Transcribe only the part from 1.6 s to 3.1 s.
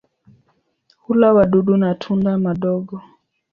na tunda madogo.